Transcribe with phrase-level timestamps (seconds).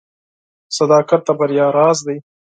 [0.77, 2.17] •صداقت د بریا راز دی.